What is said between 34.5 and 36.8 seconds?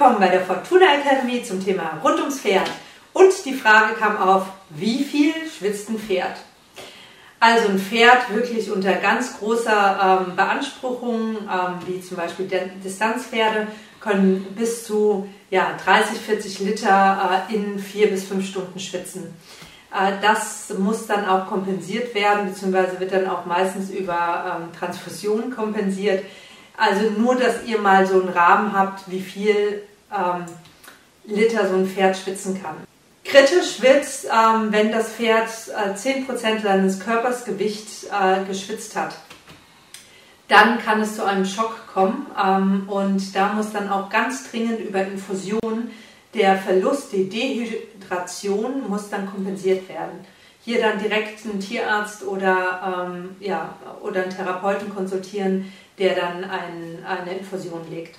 wenn das Pferd äh, 10%